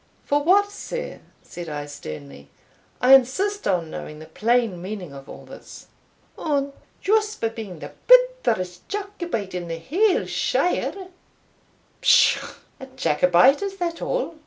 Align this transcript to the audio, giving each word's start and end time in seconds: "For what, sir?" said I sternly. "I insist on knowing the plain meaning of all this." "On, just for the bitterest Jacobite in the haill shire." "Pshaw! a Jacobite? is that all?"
"For 0.25 0.41
what, 0.41 0.71
sir?" 0.71 1.19
said 1.43 1.69
I 1.69 1.85
sternly. 1.85 2.49
"I 3.01 3.13
insist 3.13 3.67
on 3.67 3.91
knowing 3.91 4.17
the 4.17 4.25
plain 4.25 4.81
meaning 4.81 5.13
of 5.13 5.29
all 5.29 5.45
this." 5.45 5.89
"On, 6.39 6.73
just 7.01 7.39
for 7.39 7.49
the 7.49 7.91
bitterest 8.07 8.89
Jacobite 8.89 9.53
in 9.53 9.67
the 9.67 9.77
haill 9.77 10.25
shire." 10.25 11.09
"Pshaw! 12.01 12.55
a 12.79 12.87
Jacobite? 12.87 13.61
is 13.61 13.77
that 13.77 14.01
all?" 14.01 14.37